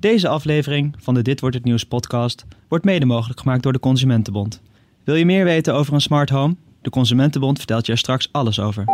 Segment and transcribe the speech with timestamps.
[0.00, 3.80] Deze aflevering van de Dit wordt het nieuws podcast wordt mede mogelijk gemaakt door de
[3.80, 4.62] Consumentenbond.
[5.04, 6.54] Wil je meer weten over een smart home?
[6.82, 8.84] De Consumentenbond vertelt je er straks alles over.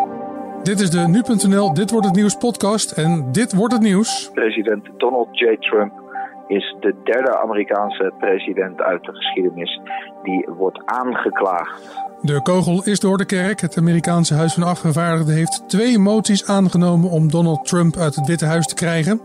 [0.62, 4.30] Dit is de nu.nl Dit wordt het nieuws podcast en dit wordt het nieuws.
[4.34, 5.56] President Donald J.
[5.60, 6.03] Trump
[6.46, 9.80] is de derde Amerikaanse president uit de geschiedenis
[10.22, 12.02] die wordt aangeklaagd.
[12.20, 13.60] De kogel is door de kerk.
[13.60, 18.46] Het Amerikaanse Huis van Afgevaardigden heeft twee moties aangenomen om Donald Trump uit het Witte
[18.46, 19.20] Huis te krijgen.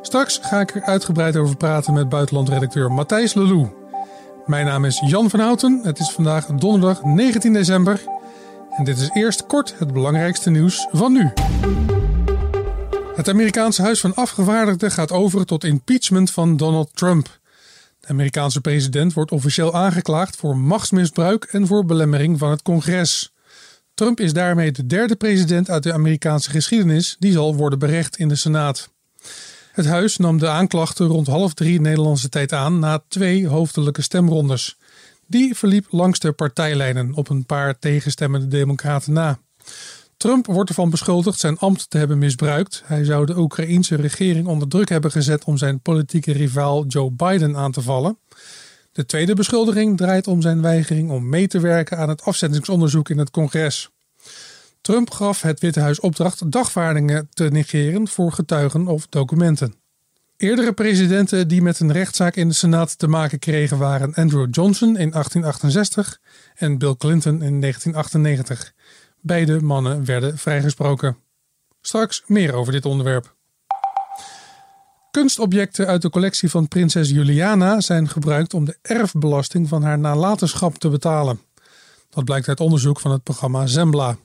[0.00, 3.68] Straks ga ik er uitgebreid over praten met buitenlandredacteur Matthijs Lelou.
[4.46, 5.80] Mijn naam is Jan van Houten.
[5.82, 8.02] Het is vandaag donderdag 19 december.
[8.70, 11.32] En dit is eerst kort het belangrijkste nieuws van nu.
[13.14, 17.38] Het Amerikaanse Huis van Afgevaardigden gaat over tot impeachment van Donald Trump.
[18.00, 23.32] De Amerikaanse president wordt officieel aangeklaagd voor machtsmisbruik en voor belemmering van het congres.
[23.94, 28.28] Trump is daarmee de derde president uit de Amerikaanse geschiedenis die zal worden berecht in
[28.28, 28.88] de Senaat.
[29.72, 34.76] Het huis nam de aanklachten rond half drie Nederlandse tijd aan na twee hoofdelijke stemrondes.
[35.26, 39.38] Die verliep langs de partijlijnen op een paar tegenstemmende democraten na.
[40.16, 42.82] Trump wordt ervan beschuldigd zijn ambt te hebben misbruikt.
[42.84, 47.56] Hij zou de Oekraïense regering onder druk hebben gezet om zijn politieke rivaal Joe Biden
[47.56, 48.18] aan te vallen.
[48.92, 53.18] De tweede beschuldiging draait om zijn weigering om mee te werken aan het afzettingsonderzoek in
[53.18, 53.90] het congres.
[54.80, 59.74] Trump gaf het Witte Huis opdracht dagvaardingen te negeren voor getuigen of documenten.
[60.36, 64.88] Eerdere presidenten die met een rechtszaak in de Senaat te maken kregen waren Andrew Johnson
[64.88, 66.20] in 1868
[66.54, 68.73] en Bill Clinton in 1998.
[69.26, 71.16] Beide mannen werden vrijgesproken.
[71.80, 73.34] Straks meer over dit onderwerp.
[75.10, 80.78] Kunstobjecten uit de collectie van prinses Juliana zijn gebruikt om de erfbelasting van haar nalatenschap
[80.78, 81.40] te betalen.
[82.10, 84.16] Dat blijkt uit onderzoek van het programma Zembla.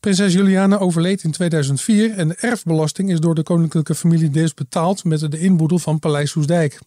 [0.00, 5.04] Prinses Juliana overleed in 2004 en de erfbelasting is door de koninklijke familie deels betaald
[5.04, 6.78] met de inboedel van Paleis Soesdijk.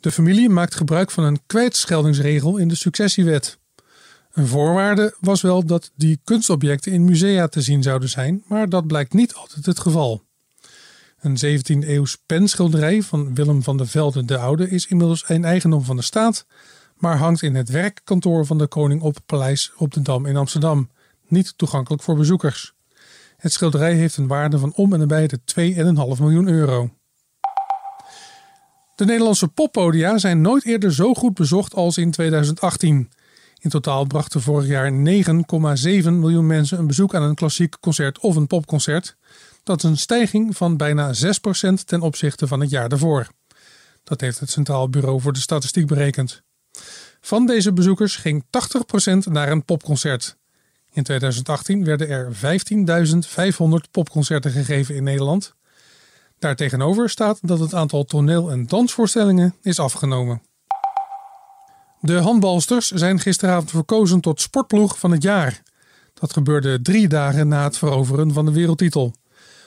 [0.00, 3.58] De familie maakt gebruik van een kwijtscheldingsregel in de successiewet.
[4.34, 8.86] Een voorwaarde was wel dat die kunstobjecten in musea te zien zouden zijn, maar dat
[8.86, 10.22] blijkt niet altijd het geval.
[11.20, 15.96] Een 17e-eeuws penschilderij van Willem van der Velde de Oude is inmiddels een eigendom van
[15.96, 16.46] de staat,
[16.96, 20.90] maar hangt in het werkkantoor van de koning op Paleis op de Dam in Amsterdam,
[21.28, 22.74] niet toegankelijk voor bezoekers.
[23.36, 25.40] Het schilderij heeft een waarde van om en nabij de
[26.16, 26.90] 2,5 miljoen euro.
[28.94, 33.10] De Nederlandse poppodia zijn nooit eerder zo goed bezocht als in 2018.
[33.64, 34.96] In totaal brachten vorig jaar 9,7
[36.04, 39.16] miljoen mensen een bezoek aan een klassiek concert of een popconcert.
[39.62, 41.18] Dat is een stijging van bijna 6%
[41.84, 43.26] ten opzichte van het jaar daarvoor.
[44.02, 46.42] Dat heeft het Centraal Bureau voor de Statistiek berekend.
[47.20, 48.48] Van deze bezoekers ging 80%
[49.30, 50.36] naar een popconcert.
[50.92, 55.54] In 2018 werden er 15.500 popconcerten gegeven in Nederland.
[56.38, 60.42] Daartegenover staat dat het aantal toneel- en dansvoorstellingen is afgenomen.
[62.04, 65.62] De handbalsters zijn gisteravond verkozen tot sportploeg van het jaar.
[66.14, 69.14] Dat gebeurde drie dagen na het veroveren van de wereldtitel.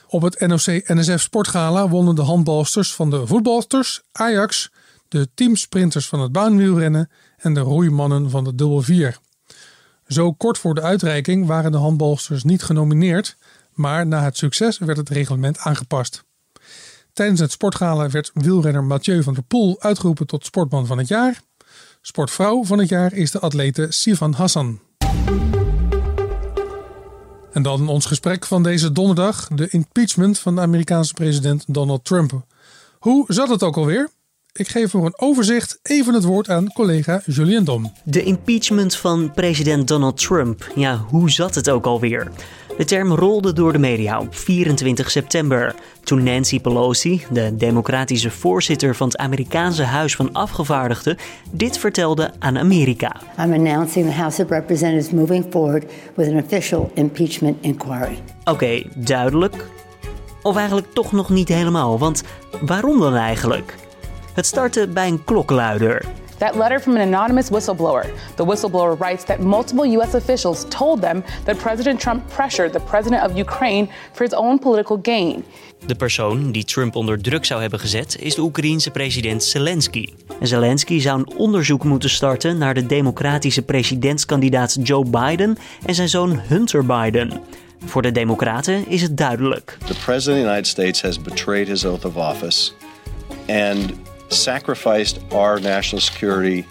[0.08, 4.72] Op het NOC-NSF Sportgala wonnen de handbalsters van de voetbalsters, Ajax,
[5.08, 8.84] de teamsprinters van het baanwielrennen en de roeimannen van de dubbel.
[10.08, 13.38] Zo kort voor de uitreiking waren de handbalsters niet genomineerd,
[13.74, 16.24] maar na het succes werd het reglement aangepast.
[17.14, 21.46] Tijdens het sportgala werd wielrenner Mathieu van der Poel uitgeroepen tot sportman van het jaar
[22.07, 24.79] Sportvrouw van het jaar is de atlete Sivan Hassan.
[27.51, 32.45] En dan ons gesprek van deze donderdag: de impeachment van de Amerikaanse president Donald Trump.
[33.00, 34.09] Hoe zat het ook alweer?
[34.57, 37.91] Ik geef voor een overzicht even het woord aan collega Julien Dom.
[38.03, 40.72] De impeachment van president Donald Trump.
[40.75, 42.31] Ja, hoe zat het ook alweer?
[42.78, 48.95] De term rolde door de media op 24 september, toen Nancy Pelosi, de democratische voorzitter
[48.95, 51.18] van het Amerikaanse Huis van Afgevaardigden,
[51.51, 53.16] dit vertelde aan Amerika.
[53.39, 55.85] I'm announcing the House of Representatives moving forward
[56.16, 58.18] with an official impeachment inquiry.
[58.44, 59.66] Oké, duidelijk.
[60.41, 62.24] Of eigenlijk toch nog niet helemaal, want
[62.62, 63.75] waarom dan eigenlijk?
[64.38, 66.06] Het startte bij een klokluider.
[66.38, 68.06] That letter from an anonymous whistleblower.
[68.36, 70.13] The whistleblower writes that multiple U.S.
[70.13, 75.00] officials told them that President Trump pressured the president of Ukraine for his own political
[75.01, 75.44] gain.
[75.86, 80.13] De persoon die Trump onder druk zou hebben gezet is de Oekraïense president Zelensky.
[80.40, 86.10] En Zelensky zou een onderzoek moeten starten naar de democratische presidentskandidaat Joe Biden en zijn
[86.10, 87.42] zoon Hunter Biden.
[87.86, 89.78] Voor de Democraten is het duidelijk.
[89.86, 92.72] The president of the United States has betrayed his oath of office
[93.48, 93.94] and
[94.27, 96.65] sacrificed our national security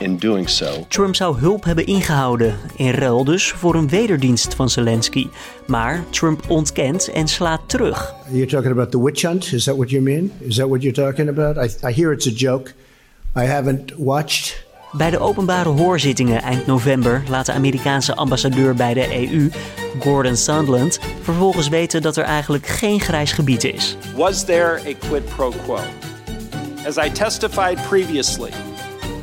[0.00, 0.84] in doing so.
[0.88, 5.28] Trump zou hulp hebben ingehouden, in ruil dus voor een wederdienst van Zelensky.
[5.66, 8.14] Maar Trump ontkent en slaat terug.
[8.30, 9.52] You're talking about the witch hunt?
[9.52, 10.32] Is that what you mean?
[10.38, 11.56] Is that what you're talking about?
[11.56, 12.72] I, I hear it's a joke.
[13.36, 14.68] I haven't watched.
[14.92, 19.50] Bij de openbare hoorzittingen eind november laat de Amerikaanse ambassadeur bij de EU,
[20.00, 23.96] Gordon Sondland, vervolgens weten dat er eigenlijk geen grijs gebied is.
[24.16, 25.78] Was there a quid pro quo?
[26.86, 28.52] As I testified previously,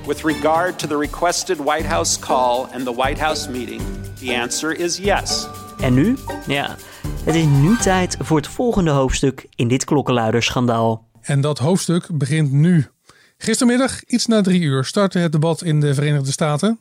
[0.06, 3.82] with regard to the requested White House call and the White House meeting,
[4.20, 5.48] the answer is yes.
[5.80, 6.18] En nu?
[6.48, 6.76] Ja,
[7.24, 11.08] het is nu tijd voor het volgende hoofdstuk in dit klokkenluiderschandaal.
[11.22, 12.88] En dat hoofdstuk begint nu.
[13.38, 16.80] Gistermiddag, iets na drie uur, startte het debat in de Verenigde Staten.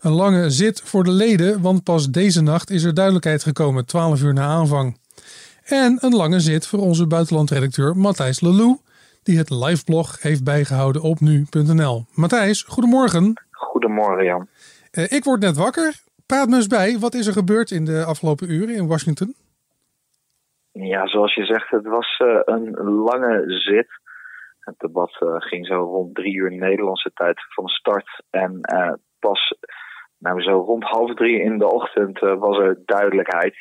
[0.00, 4.22] Een lange zit voor de leden, want pas deze nacht is er duidelijkheid gekomen, 12
[4.22, 4.98] uur na aanvang.
[5.64, 8.78] En een lange zit voor onze buitenlandredacteur Matthijs Lelou,
[9.24, 12.04] die het liveblog heeft bijgehouden op nu.nl.
[12.14, 13.32] Matthijs, goedemorgen.
[13.50, 14.48] Goedemorgen Jan.
[14.92, 15.92] Uh, ik word net wakker.
[16.26, 19.34] Praat me eens bij, wat is er gebeurd in de afgelopen uren in Washington?
[20.72, 23.88] Ja, zoals je zegt, het was uh, een lange zit.
[24.60, 28.22] Het debat uh, ging zo rond drie uur Nederlandse tijd van start.
[28.30, 28.60] En
[29.18, 29.52] pas
[30.18, 33.54] nou, zo rond half drie in de ochtend was er duidelijkheid.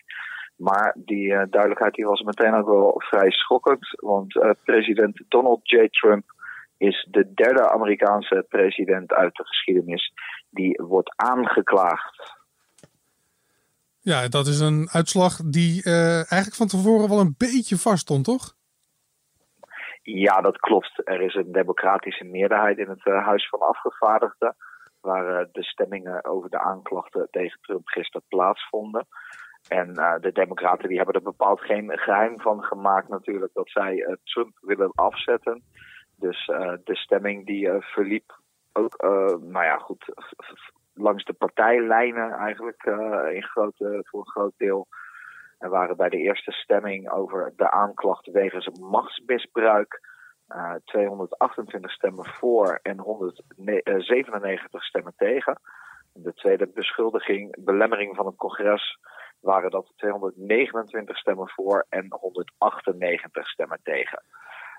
[0.63, 3.87] Maar die duidelijkheid die was meteen ook wel vrij schokkend.
[4.01, 5.87] Want president Donald J.
[5.89, 6.23] Trump
[6.77, 10.13] is de derde Amerikaanse president uit de geschiedenis
[10.49, 12.37] die wordt aangeklaagd.
[13.99, 18.55] Ja, dat is een uitslag die eigenlijk van tevoren wel een beetje vast stond, toch?
[20.01, 21.01] Ja, dat klopt.
[21.03, 24.55] Er is een democratische meerderheid in het Huis van Afgevaardigden.
[25.01, 29.07] Waar de stemmingen over de aanklachten tegen Trump gisteren plaatsvonden.
[29.67, 34.17] En uh, de Democraten die hebben er bepaald geen geheim van gemaakt, natuurlijk, dat zij
[34.23, 35.63] Trump willen afzetten.
[36.15, 36.45] Dus
[36.83, 38.39] de stemming die verliep
[38.73, 39.01] ook,
[39.41, 40.05] nou ja, goed,
[40.93, 42.83] langs de partijlijnen eigenlijk
[43.33, 44.87] in grote, voor een groot deel.
[45.57, 50.01] Er waren bij de eerste stemming over de aanklacht wegens machtsmisbruik
[50.49, 55.59] uh, 228 stemmen voor en 197 stemmen tegen.
[56.13, 58.97] De tweede beschuldiging, belemmering van het congres,
[59.43, 64.23] waren dat 229 stemmen voor en 198 stemmen tegen.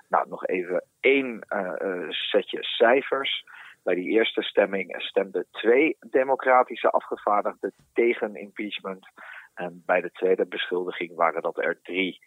[0.09, 3.43] Nou, nog even één uh, setje cijfers.
[3.83, 9.07] Bij die eerste stemming stemden twee democratische afgevaardigden tegen impeachment.
[9.53, 12.19] En bij de tweede beschuldiging waren dat er drie.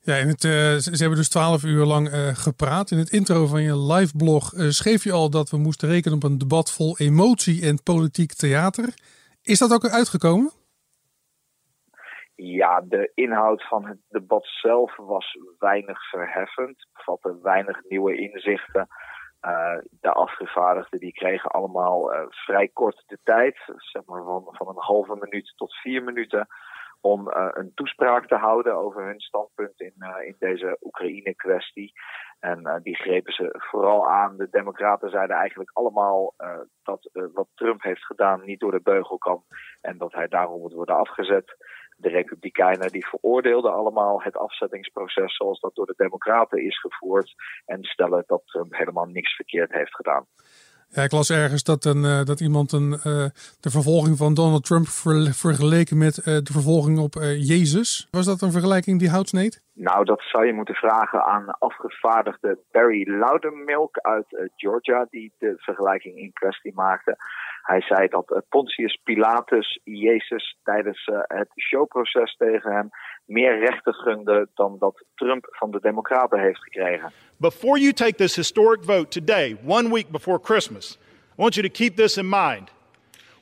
[0.00, 2.90] Ja, in het, uh, ze hebben dus twaalf uur lang gepraat.
[2.90, 6.22] In het intro van je live blog schreef je al dat we moesten rekenen op
[6.22, 8.94] een debat vol emotie en politiek theater.
[9.42, 10.52] Is dat ook uitgekomen?
[12.36, 16.86] Ja, de inhoud van het debat zelf was weinig verheffend.
[16.92, 18.86] Bevatte weinig nieuwe inzichten.
[19.42, 24.68] Uh, de afgevaardigden die kregen allemaal uh, vrij kort de tijd, zeg maar van, van
[24.68, 26.46] een halve minuut tot vier minuten,
[27.00, 29.94] om uh, een toespraak te houden over hun standpunt in,
[30.24, 31.92] in deze Oekraïne-kwestie.
[32.40, 34.36] En die grepen ze vooral aan.
[34.36, 36.34] De Democraten zeiden eigenlijk allemaal
[36.82, 39.42] dat wat Trump heeft gedaan niet door de beugel kan
[39.80, 41.56] en dat hij daarom moet worden afgezet
[41.96, 47.34] de Republikeinen die veroordeelden allemaal het afzettingsproces zoals dat door de Democraten is gevoerd.
[47.64, 50.26] En stellen dat Trump helemaal niks verkeerd heeft gedaan.
[50.88, 53.26] Ja, ik las ergens dat, een, uh, dat iemand een, uh,
[53.60, 58.08] de vervolging van Donald Trump ver, vergeleken met uh, de vervolging op Jezus.
[58.10, 59.64] Was dat een vergelijking die hout sneed?
[59.78, 66.18] Nou, dat zou je moeten vragen aan afgevaardigde Barry Loudermilk uit Georgia, die de vergelijking
[66.18, 67.16] in kwestie maakte.
[67.62, 72.88] Hij zei dat Pontius Pilatus Jezus tijdens het showproces tegen hem
[73.24, 77.12] meer rechten gunde dan dat Trump van de Democraten heeft gekregen.
[77.36, 80.98] Before you take this historic vote today, one week before Christmas,
[81.38, 82.72] I want you to keep this in mind.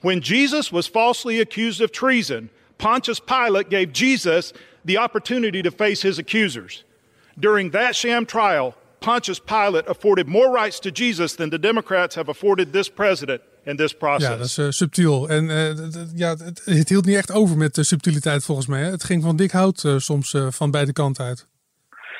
[0.00, 4.52] When Jesus was falsely accused of treason, Pontius Pilate gave Jesus
[4.84, 6.84] the opportunity to face his accusers.
[7.36, 12.30] During that sham trial, Pontius Pilate afforded more rights to Jesus than the Democrats have
[12.30, 14.28] afforded this president in this process.
[14.28, 15.28] Ja, dat is uh, subtiel.
[15.28, 15.70] En uh,
[16.14, 18.80] ja, het, het, hield niet echt over met de subtiliteit volgens mij.
[18.80, 18.90] Hè?
[18.90, 21.48] Het ging van dik hout uh, soms van beide kanten uit.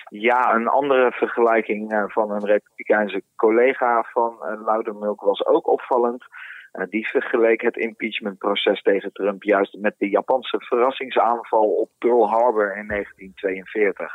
[0.09, 6.25] Ja, een andere vergelijking van een republikeinse collega van Loudermilk was ook opvallend.
[6.89, 12.87] Die vergeleek het impeachmentproces tegen Trump juist met de Japanse verrassingsaanval op Pearl Harbor in
[12.87, 14.13] 1942.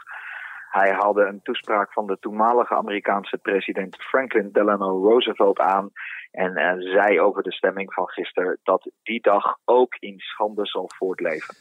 [0.69, 5.89] Hij haalde een toespraak van de toenmalige Amerikaanse president Franklin Delano Roosevelt aan.
[6.31, 10.91] En uh, zei over de stemming van gisteren dat die dag ook in schande zal
[10.97, 11.55] voortleven.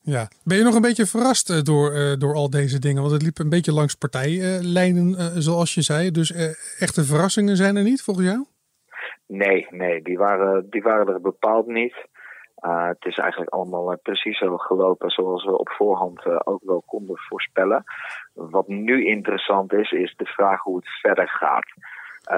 [0.00, 3.00] Ja, ben je nog een beetje verrast uh, door, uh, door al deze dingen?
[3.00, 6.10] Want het liep een beetje langs partijlijnen, zoals je zei.
[6.10, 6.32] Dus
[6.78, 8.46] echte verrassingen zijn er niet volgens jou?
[9.26, 11.94] Nee, nee, die waren, die waren er bepaald niet.
[12.60, 16.62] Uh, het is eigenlijk allemaal uh, precies zo gelopen zoals we op voorhand uh, ook
[16.64, 17.84] wel konden voorspellen.
[18.34, 21.66] Wat nu interessant is, is de vraag hoe het verder gaat.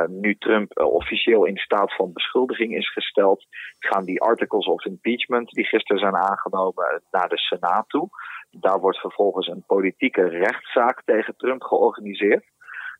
[0.09, 3.47] nu Trump officieel in staat van beschuldiging is gesteld,
[3.79, 8.09] gaan die articles of impeachment die gisteren zijn aangenomen naar de Senaat toe.
[8.51, 12.45] Daar wordt vervolgens een politieke rechtszaak tegen Trump georganiseerd.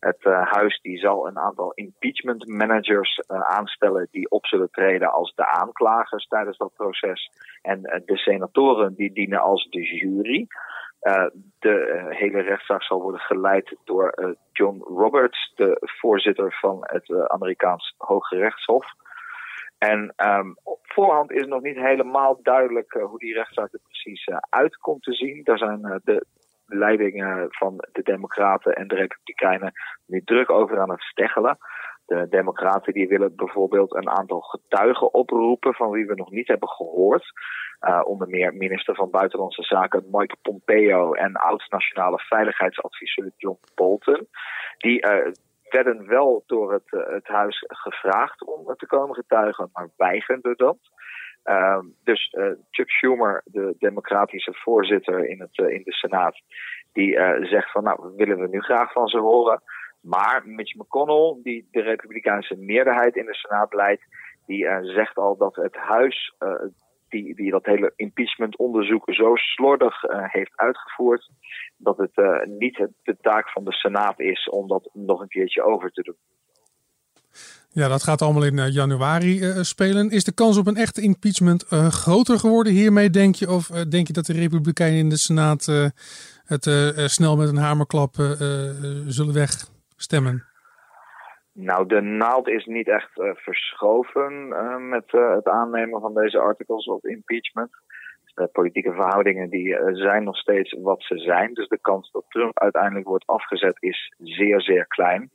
[0.05, 5.11] Het uh, huis die zal een aantal impeachment managers uh, aanstellen die op zullen treden
[5.11, 7.31] als de aanklagers tijdens dat proces.
[7.61, 10.47] En uh, de senatoren die dienen als de jury.
[11.59, 18.35] de hele rechtszaak zal worden geleid door John Roberts, de voorzitter van het Amerikaans Hoge
[18.35, 18.85] Rechtshof.
[19.77, 24.77] En um, op voorhand is nog niet helemaal duidelijk hoe die rechtszaak er precies uit
[24.77, 25.43] komt te zien.
[25.43, 26.25] Daar zijn de
[26.65, 29.71] leiding van de Democraten en de Republikeinen
[30.05, 31.57] nu druk over aan het steggelen.
[32.05, 36.69] De Democraten die willen bijvoorbeeld een aantal getuigen oproepen van wie we nog niet hebben
[36.69, 37.25] gehoord.
[37.81, 44.27] Uh, onder meer minister van Buitenlandse Zaken Mike Pompeo en oud-nationale veiligheidsadviseur John Bolton.
[44.77, 45.31] Die uh,
[45.77, 50.77] werden wel door het, uh, het huis gevraagd om te komen getuigen, maar weigerden dat.
[51.45, 56.41] Uh, dus uh, Chuck Schumer, de democratische voorzitter in, het, uh, in de Senaat,
[56.93, 59.61] die zegt van nou, willen we nu graag van ze horen.
[60.01, 64.03] Maar Mitch McConnell, die de republikeinse meerderheid in de Senaat leidt,
[64.45, 66.35] die zegt al dat het huis
[67.15, 71.29] die, die dat hele impeachment-onderzoek zo slordig heeft uitgevoerd,
[71.77, 75.91] dat het niet de taak van de Senaat is om dat nog een keertje over
[75.91, 76.15] te doen.
[77.69, 80.09] Ja, dat gaat allemaal in eh, januari spelen.
[80.09, 83.51] Is de kans op een echte impeachment groter geworden hiermee, denk je?
[83.51, 85.65] Of denk je dat de Republikeinen in de Senaat
[86.45, 86.63] het
[87.11, 88.15] snel met een hamerklap
[89.07, 90.54] zullen wegstemmen?
[91.57, 94.47] Nou, de naald is niet echt verschoven
[94.89, 97.69] met het aannemen van deze articles of impeachment.
[98.33, 101.53] De politieke verhoudingen die, zijn nog steeds wat ze zijn.
[101.53, 105.31] Dus de kans dat Trump uiteindelijk wordt afgezet is zeer, zeer klein.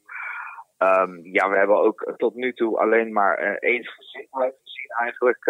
[0.78, 5.44] Um, ja, we hebben ook tot nu toe alleen maar uh, eensgezindheid gezien eigenlijk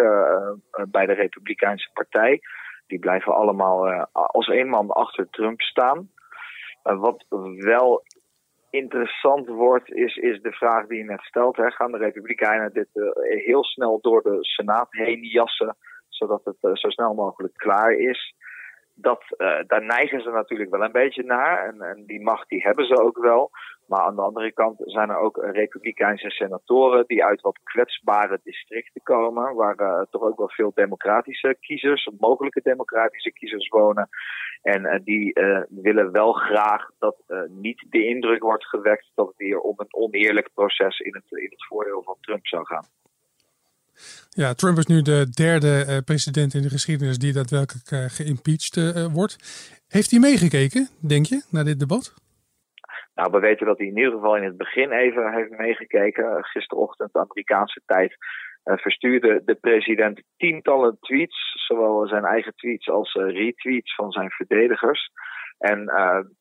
[0.91, 2.39] bij de Republikeinse Partij.
[2.87, 6.09] Die blijven allemaal als één man achter Trump staan.
[6.83, 7.25] wat
[7.57, 8.03] wel
[8.71, 11.57] interessant wordt, is, is de vraag die je net stelt.
[11.57, 11.71] Hè.
[11.71, 12.89] Gaan de Republikeinen dit
[13.45, 15.75] heel snel door de Senaat heen jassen,
[16.09, 18.35] zodat het zo snel mogelijk klaar is?
[19.01, 19.23] Dat,
[19.67, 21.67] daar neigen ze natuurlijk wel een beetje naar.
[21.67, 23.49] En, en die macht die hebben ze ook wel.
[23.87, 29.01] Maar aan de andere kant zijn er ook republikeinse senatoren die uit wat kwetsbare districten
[29.03, 34.09] komen, waar uh, toch ook wel veel democratische kiezers, mogelijke democratische kiezers wonen.
[34.61, 35.33] En uh, die
[35.69, 37.17] willen wel graag dat
[37.47, 41.49] niet de indruk wordt gewekt dat het hier om een oneerlijk proces in het, in
[41.49, 43.00] het voordeel van Trump zou gaan.
[44.29, 48.75] Ja, Trump is nu de derde president in de geschiedenis die daadwerkelijk geïmpeached
[49.11, 49.35] wordt.
[49.87, 52.13] Heeft hij meegekeken, denk je, naar dit debat?
[53.15, 56.43] Nou, we weten dat hij in ieder geval in het begin even heeft meegekeken.
[56.45, 58.15] Gisterochtend, Amerikaanse tijd,
[58.63, 65.09] verstuurde de president tientallen tweets, zowel zijn eigen tweets als retweets van zijn verdedigers.
[65.57, 65.85] En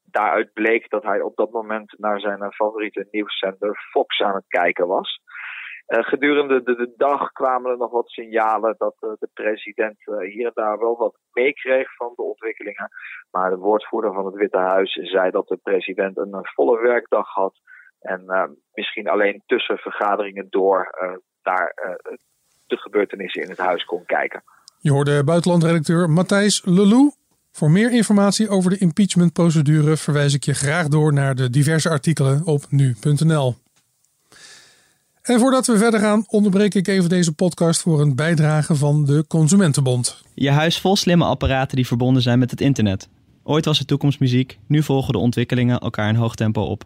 [0.04, 4.86] daaruit bleek dat hij op dat moment naar zijn favoriete nieuwszender Fox aan het kijken
[4.86, 5.20] was.
[5.90, 10.18] Uh, gedurende de, de, dag kwamen er nog wat signalen dat uh, de president uh,
[10.32, 12.90] hier en daar wel wat meekreeg van de ontwikkelingen.
[13.30, 17.54] Maar de woordvoerder van het Witte Huis zei dat de president een volle werkdag had.
[18.00, 18.24] En
[18.72, 20.88] misschien alleen tussen vergaderingen door
[21.42, 21.74] naar
[22.66, 24.42] de gebeurtenissen in het huis kon kijken.
[24.78, 27.12] Je hoorde buitenlandredacteur Matthijs Lelou.
[27.52, 32.42] Voor meer informatie over de impeachmentprocedure verwijs ik je graag door naar de diverse artikelen
[32.44, 33.54] op nu.nl.
[35.22, 39.24] En voordat we verder gaan, onderbreek ik even deze podcast voor een bijdrage van de
[39.28, 40.22] Consumentenbond.
[40.34, 43.08] Je huis vol slimme apparaten die verbonden zijn met het internet.
[43.42, 46.84] Ooit was het toekomstmuziek, nu volgen de ontwikkelingen elkaar in hoog tempo op.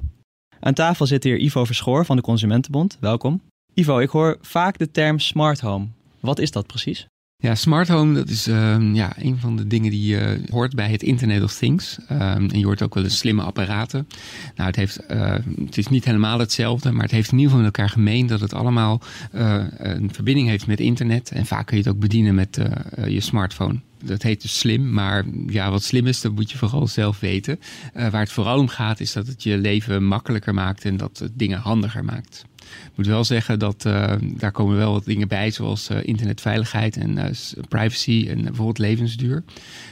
[0.61, 2.97] Aan tafel zit hier Ivo Verschoor van de Consumentenbond.
[3.01, 3.43] Welkom.
[3.75, 5.87] Ivo, ik hoor vaak de term smart home.
[6.21, 7.07] Wat is dat precies?
[7.45, 10.91] Ja, smart home, dat is uh, ja, een van de dingen die je hoort bij
[10.91, 11.99] het Internet of Things.
[12.11, 12.19] Um,
[12.51, 14.09] en je hoort ook wel eens slimme apparaten.
[14.57, 15.35] Nou, het, heeft, uh,
[15.65, 18.41] het is niet helemaal hetzelfde, maar het heeft in ieder geval met elkaar gemeen dat
[18.41, 19.01] het allemaal
[19.35, 21.31] uh, een verbinding heeft met internet.
[21.31, 22.61] En vaak kun je het ook bedienen met
[23.09, 23.81] je smartphone.
[24.05, 27.61] Dat heet dus slim, maar ja, wat slim is, dat moet je vooral zelf weten.
[27.93, 31.33] waar het vooral om gaat, is dat het je leven makkelijker maakt en dat het
[31.35, 32.45] dingen handiger maakt.
[32.85, 36.97] Ik moet wel zeggen dat uh, daar komen wel wat dingen bij, zoals uh, internetveiligheid
[36.97, 37.25] en uh,
[37.69, 39.43] privacy en bijvoorbeeld levensduur.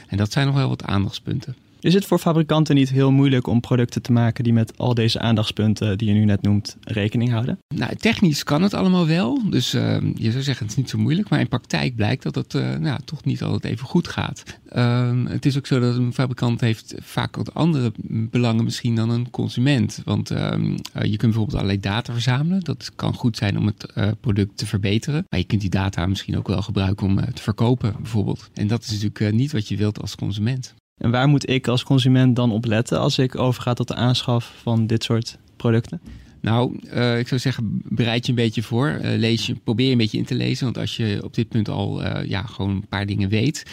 [0.07, 1.55] En dat zijn nog wel wat aandachtspunten.
[1.83, 5.19] Is het voor fabrikanten niet heel moeilijk om producten te maken die met al deze
[5.19, 7.59] aandachtspunten die je nu net noemt rekening houden?
[7.75, 9.49] Nou, technisch kan het allemaal wel.
[9.49, 11.29] Dus uh, je zou zeggen het is niet zo moeilijk.
[11.29, 14.43] Maar in praktijk blijkt dat het uh, nou, toch niet altijd even goed gaat.
[14.75, 19.09] Uh, het is ook zo dat een fabrikant heeft vaak wat andere belangen misschien dan
[19.09, 20.01] een consument.
[20.03, 22.59] Want ehm, eh, je kunt bijvoorbeeld allerlei data verzamelen.
[22.59, 25.25] Dat kan goed zijn om het product te verbeteren.
[25.29, 28.49] Maar je kunt die data misschien ook wel gebruiken om te verkopen bijvoorbeeld.
[28.53, 30.73] En dat is natuurlijk niet wat je wilt als consument.
[30.97, 34.53] En waar moet ik als consument dan op letten als ik overga tot de aanschaf
[34.61, 36.01] van dit soort producten?
[36.41, 38.87] Nou, uh, ik zou zeggen, bereid je een beetje voor.
[38.87, 40.63] Uh, lees je, probeer je een beetje in te lezen.
[40.63, 43.63] Want als je op dit punt al uh, ja, gewoon een paar dingen weet,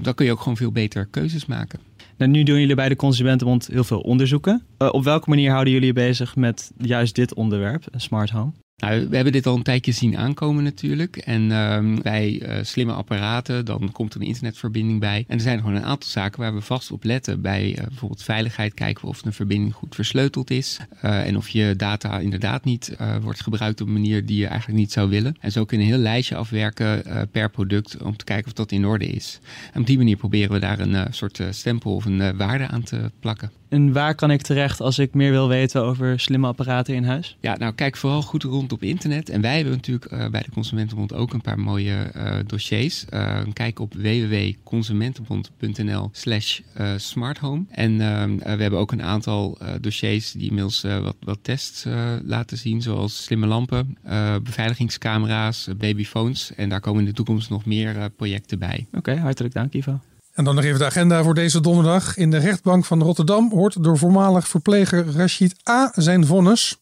[0.00, 1.80] dan kun je ook gewoon veel beter keuzes maken.
[2.16, 4.62] Nou, nu doen jullie bij de Consumentenbond heel veel onderzoeken.
[4.78, 8.52] op welke manier houden jullie je bezig met juist dit onderwerp, smart home?
[8.84, 11.16] Nou, we hebben dit al een tijdje zien aankomen natuurlijk.
[11.16, 15.24] En uh, bij uh, slimme apparaten, dan komt er een internetverbinding bij.
[15.28, 17.40] En er zijn gewoon een aantal zaken waar we vast op letten.
[17.40, 20.78] Bij uh, bijvoorbeeld veiligheid kijken we of een verbinding goed versleuteld is.
[21.04, 24.78] Uh, en of je data inderdaad niet wordt gebruikt op een manier die je eigenlijk
[24.78, 25.36] niet zou willen.
[25.40, 28.72] En zo kunnen we een heel lijstje afwerken per product om te kijken of dat
[28.72, 29.40] in orde is.
[29.72, 33.10] En op die manier proberen we daar een soort stempel of een waarde aan te
[33.20, 33.50] plakken.
[33.68, 37.36] En waar kan ik terecht als ik meer wil weten over slimme apparaten in huis?
[37.40, 39.28] Ja, nou kijk vooral goed rond op internet.
[39.28, 43.04] En wij hebben natuurlijk uh, bij de Consumentenbond ook een paar mooie uh, dossiers.
[43.10, 46.60] Uh, kijk op www.consumentenbond.nl slash
[46.96, 47.64] smarthome.
[47.70, 47.96] En
[48.38, 51.84] we hebben ook een aantal dossiers die inmiddels wat, wat tests
[52.24, 52.82] laten zien.
[52.82, 53.98] Zoals slimme lampen,
[54.42, 56.54] beveiligingscamera's, babyphones.
[56.54, 58.86] En daar komen in de toekomst nog meer projecten bij.
[58.92, 60.00] Oké, hartelijk dank Ivo.
[60.34, 62.16] En dan nog even de agenda voor deze donderdag.
[62.16, 65.92] In de rechtbank van Rotterdam hoort door voormalig verpleger Rashid A.
[65.94, 66.78] zijn vonnis.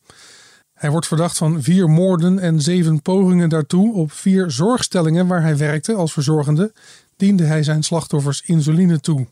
[0.82, 3.94] Hij wordt verdacht van vier moorden en zeven pogingen daartoe.
[3.94, 6.72] Op vier zorgstellingen waar hij werkte als verzorgende
[7.16, 9.26] diende hij zijn slachtoffers insuline toe.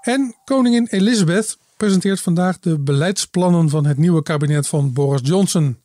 [0.00, 5.78] En koningin Elizabeth presenteert vandaag de beleidsplannen van het nieuwe kabinet van Boris Johnson.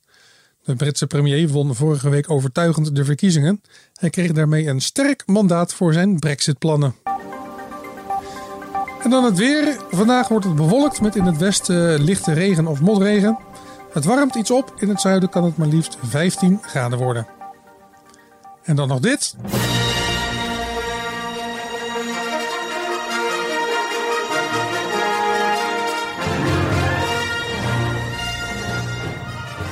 [0.64, 3.62] De Britse premier won vorige week overtuigend de verkiezingen.
[3.94, 6.96] Hij kreeg daarmee een sterk mandaat voor zijn Brexit-plannen.
[9.04, 9.78] En dan het weer.
[9.92, 13.38] Vandaag wordt het bewolkt met in het westen lichte regen of motregen.
[13.94, 14.74] Het warmt iets op.
[14.78, 17.28] In het zuiden kan het maar liefst 15 graden worden.
[18.64, 19.36] En dan nog dit.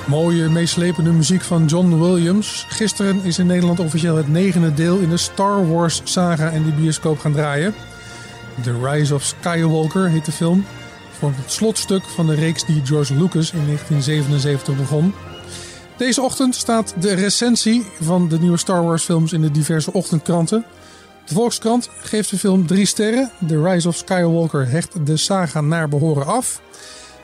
[0.08, 2.66] Mooie, meeslepende muziek van John Williams.
[2.70, 6.72] Gisteren is in Nederland officieel het negende deel in de Star Wars saga in de
[6.72, 7.74] bioscoop gaan draaien.
[8.64, 10.66] The Rise of Skywalker heet de film.
[11.20, 15.14] Vormt het slotstuk van de reeks die George Lucas in 1977 begon.
[15.98, 20.66] Deze ochtend staat de recensie van de nieuwe Star Wars films in de diverse ochtendkranten.
[21.26, 23.32] De Volkskrant geeft de film drie sterren.
[23.48, 26.62] The Rise of Skywalker hecht de saga naar behoren af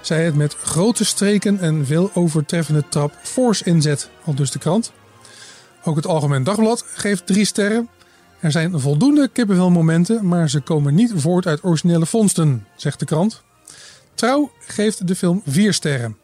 [0.05, 4.91] zij het met grote streken en veel overtreffende trap Force inzet, al dus de krant.
[5.83, 7.89] Ook het Algemeen Dagblad geeft drie sterren.
[8.39, 13.43] Er zijn voldoende kippenvelmomenten, maar ze komen niet voort uit originele vondsten, zegt de krant.
[14.15, 16.17] Trouw geeft de film vier sterren.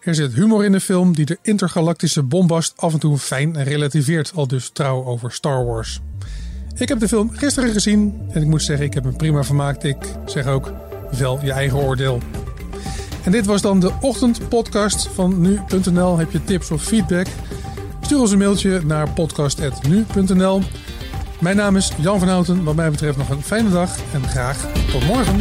[0.00, 4.32] Er zit humor in de film die de intergalactische bombast af en toe fijn relativeert,
[4.34, 6.00] al dus trouw over Star Wars.
[6.74, 9.84] Ik heb de film gisteren gezien en ik moet zeggen, ik heb me prima vermaakt.
[9.84, 10.72] Ik zeg ook,
[11.10, 12.20] vel je eigen oordeel.
[13.24, 16.18] En dit was dan de ochtendpodcast van nu.nl.
[16.18, 17.26] Heb je tips of feedback?
[18.00, 20.62] Stuur ons een mailtje naar podcast.nu.nl.
[21.40, 22.64] Mijn naam is Jan van Houten.
[22.64, 25.40] Wat mij betreft nog een fijne dag en graag tot morgen.